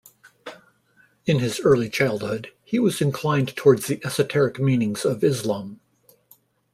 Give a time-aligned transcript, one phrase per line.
[1.27, 5.79] In his early childhood, he was inclined towards the esoteric meanings of Islam.